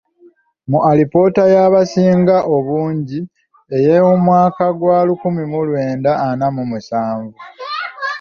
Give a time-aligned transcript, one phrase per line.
[0.69, 3.19] Mu alipoota y’abasinga obungi
[3.77, 7.39] ey’omwaka gwa lukumi mu lwenda ana mu musanvu.